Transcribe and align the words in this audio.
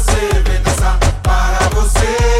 você, 0.00 0.42
vem 0.46 0.62
dançar 0.62 0.98
para 1.22 1.68
você, 1.74 2.39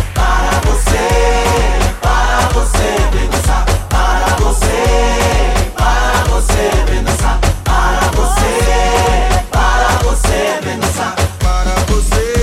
para 0.41 0.59
você, 0.71 1.07
para 2.01 2.49
você 2.53 2.97
vença. 3.13 3.63
Para 3.89 4.35
você, 4.37 4.83
para 5.75 6.23
você 6.29 6.71
vença. 6.89 7.39
Para 7.63 8.11
você, 8.15 9.45
para 9.51 9.89
você 10.03 10.59
vença. 10.63 11.15
Para 11.39 11.75
você. 11.93 12.40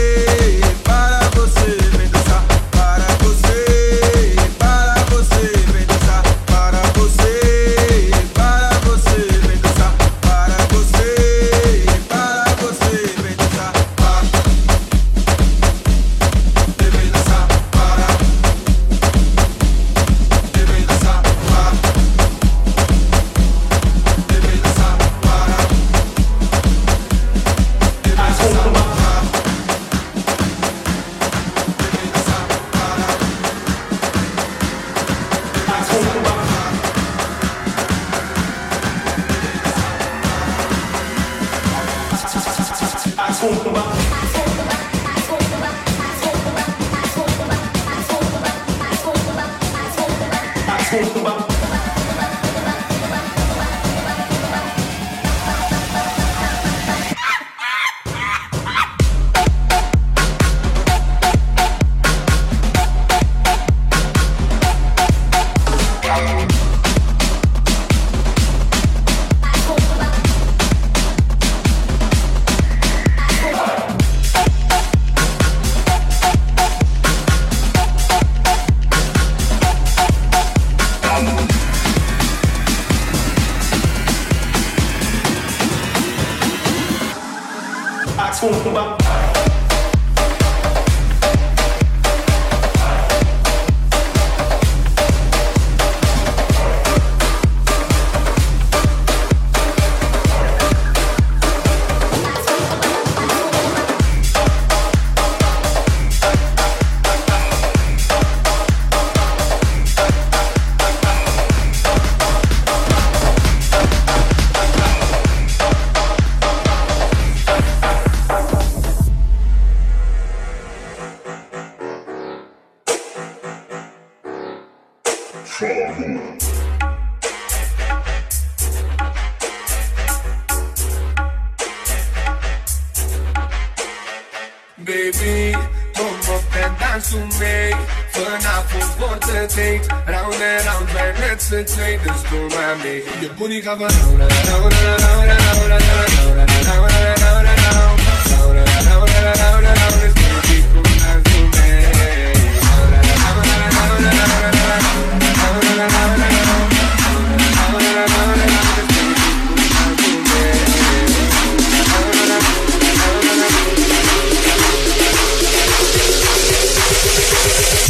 E 143.59 143.60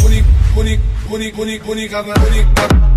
bunic, 0.01 0.79
bunic, 1.07 1.35
bunic, 1.35 1.63
bunica 1.63 2.01
vă 2.01 2.13
bunic 2.19 2.47
de 2.53 2.88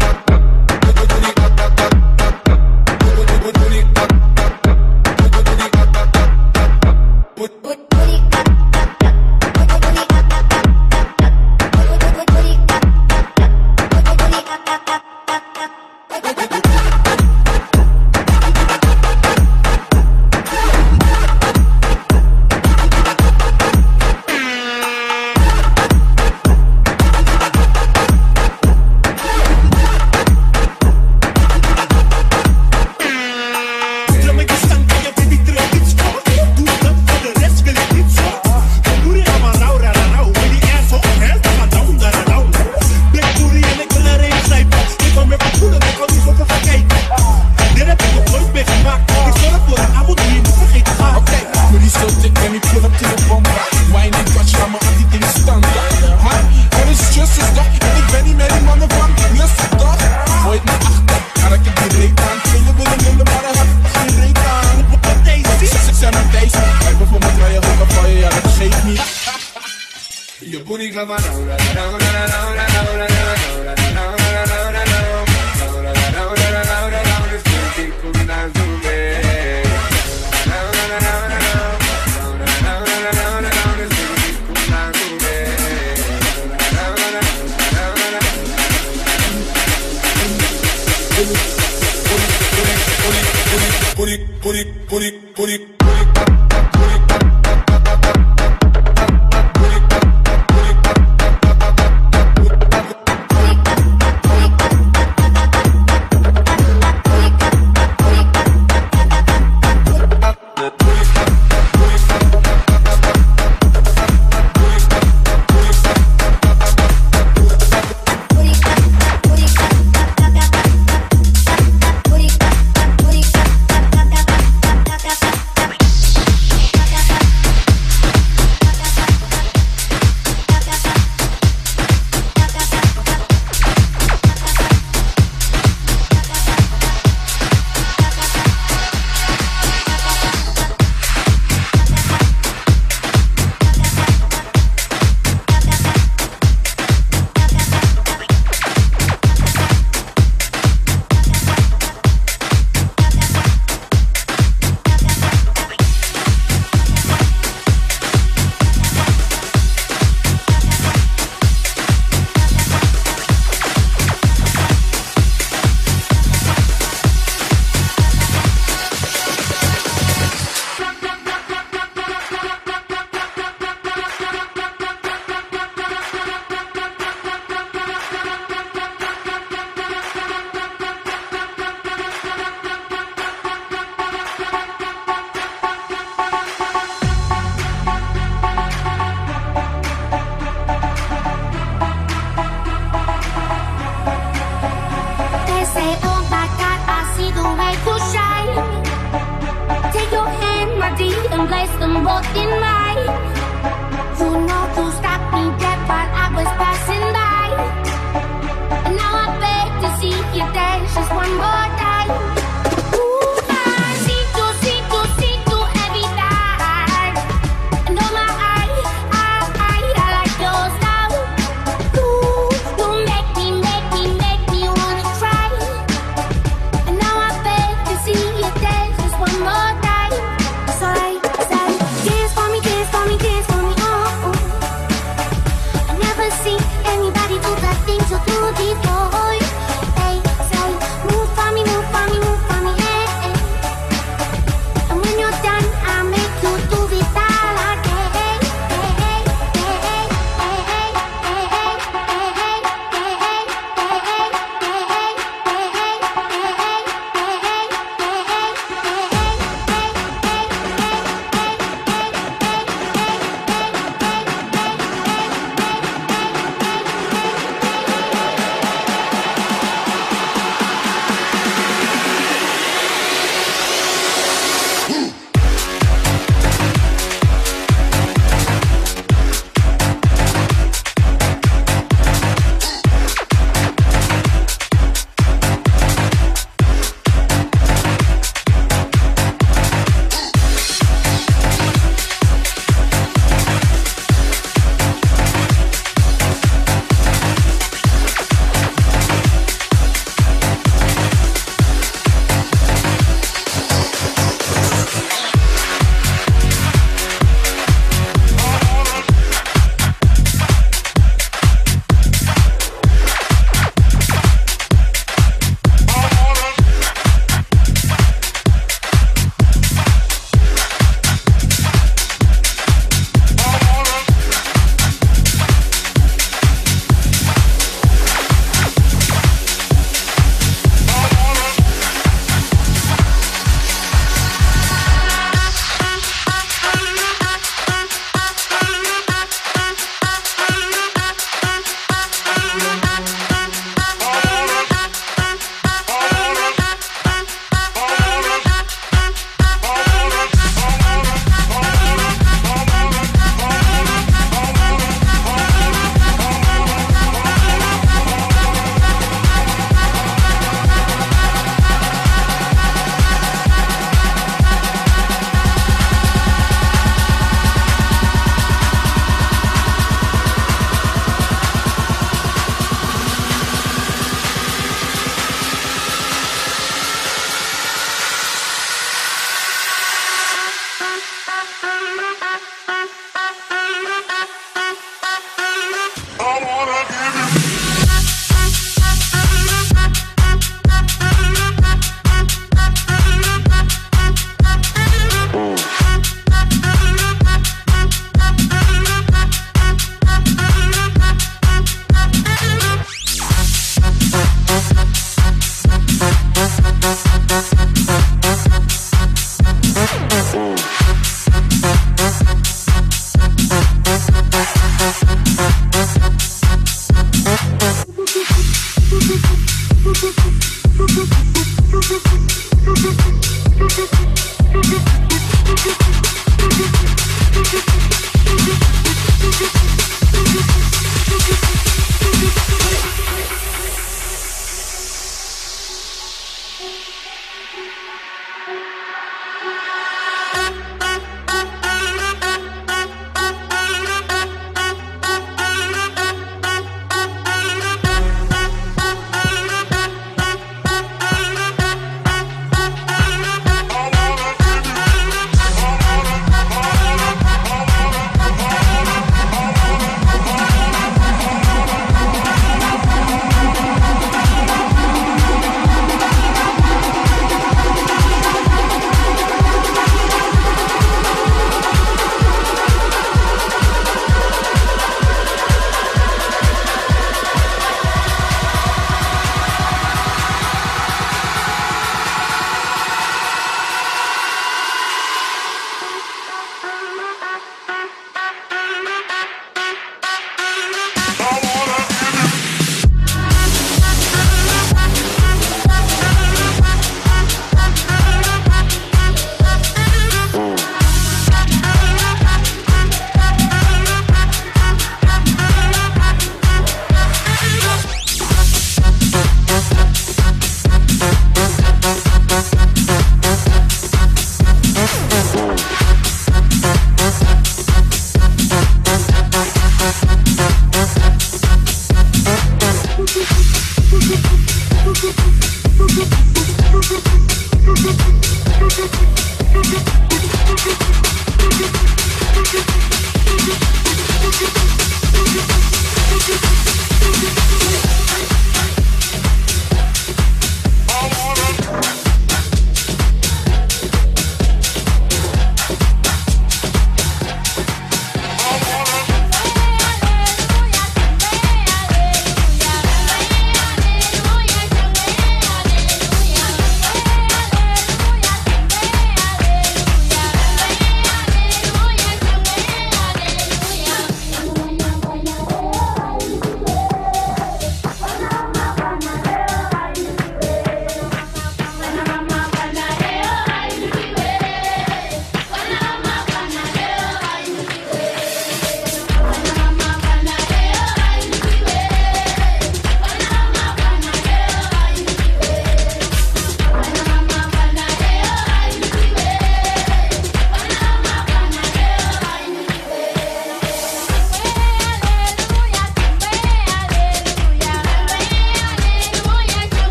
put 94.43 94.57
it, 94.57 94.89
put 94.89 95.03
it, 95.03 95.35
put 95.35 95.49
it. 95.49 95.72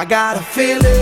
I 0.00 0.06
got 0.06 0.38
a 0.38 0.42
feeling. 0.42 0.99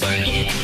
ride, 0.00 0.48
ride. 0.48 0.63